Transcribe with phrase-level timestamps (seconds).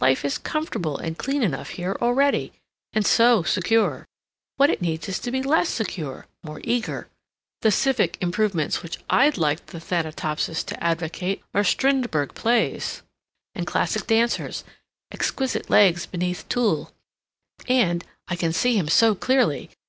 [0.00, 2.52] Life is comfortable and clean enough here already.
[2.92, 4.04] And so secure.
[4.56, 7.06] What it needs is to be less secure, more eager.
[7.62, 13.02] The civic improvements which I'd like the Thanatopsis to advocate are Strindberg plays,
[13.54, 14.64] and classic dancers
[15.12, 16.90] exquisite legs beneath tulle
[17.68, 19.70] and (I can see him so clearly!)